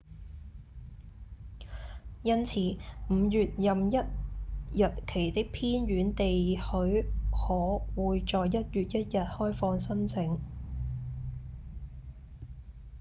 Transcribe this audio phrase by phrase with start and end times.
[2.23, 2.59] 因此
[3.07, 3.97] 5月任一
[4.83, 10.39] 日期的偏遠地許可會在1月1日開放申請